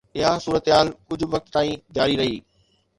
[0.19, 2.37] اها صورتحال ڪجهه وقت تائين جاري رهي.